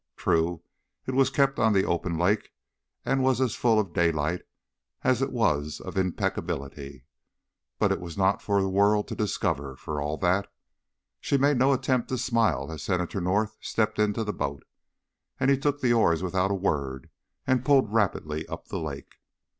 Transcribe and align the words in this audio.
True, 0.17 0.63
it 1.05 1.13
was 1.13 1.29
kept 1.29 1.59
on 1.59 1.73
the 1.73 1.85
open 1.85 2.17
lake 2.17 2.51
and 3.05 3.21
was 3.21 3.39
as 3.39 3.53
full 3.53 3.79
of 3.79 3.93
daylight 3.93 4.41
as 5.03 5.21
it 5.21 5.31
was 5.31 5.79
of 5.79 5.95
impeccability, 5.95 7.05
but 7.77 7.91
it 7.91 7.99
was 8.01 8.17
not 8.17 8.41
for 8.41 8.59
the 8.63 8.67
world 8.67 9.07
to 9.09 9.15
discover, 9.15 9.75
for 9.75 10.01
all 10.01 10.17
that. 10.17 10.51
She 11.19 11.37
made 11.37 11.57
no 11.57 11.71
attempt 11.71 12.09
to 12.09 12.17
smile 12.17 12.71
as 12.71 12.81
Senator 12.81 13.21
North 13.21 13.55
stepped 13.61 13.99
into 13.99 14.23
the 14.23 14.33
boat, 14.33 14.63
and 15.39 15.51
he 15.51 15.57
took 15.59 15.81
the 15.81 15.93
oars 15.93 16.23
without 16.23 16.49
a 16.49 16.55
word 16.55 17.11
and 17.45 17.63
pulled 17.63 17.93
rapidly 17.93 18.47
up 18.47 18.69
the 18.69 18.79
lake. 18.79 19.17